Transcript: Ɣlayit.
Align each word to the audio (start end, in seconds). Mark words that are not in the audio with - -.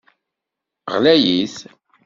Ɣlayit. 0.93 1.57